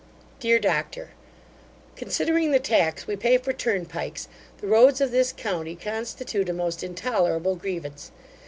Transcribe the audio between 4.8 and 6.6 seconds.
of this county constitute a